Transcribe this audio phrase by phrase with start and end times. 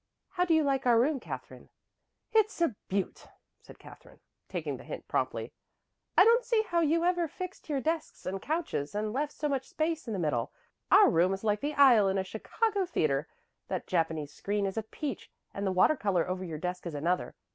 [0.29, 1.69] How do you like our room, Katherine?"
[2.33, 3.27] "It's a beaut,"
[3.61, 5.53] said Katherine, taking the hint promptly.
[6.17, 9.69] "I don't see how you ever fixed your desks and couches, and left so much
[9.69, 10.51] space in the middle.
[10.89, 13.27] Our room is like the aisle in a Chicago theatre.
[13.67, 17.35] That Japanese screen is a peach and the water color over your desk is another.